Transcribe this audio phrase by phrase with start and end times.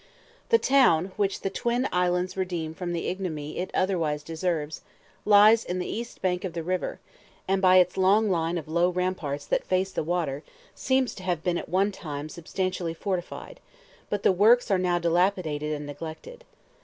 [0.49, 4.81] The town, which the twin islands redeem from the ignominy it otherwise deserves,
[5.25, 6.99] lies on the east bank of the river,
[7.47, 10.41] and by its long lines of low ramparts that face the water
[10.73, 13.59] seems to have been at one time substantially fortified;
[14.09, 16.45] but the works are now dilapidated and neglected.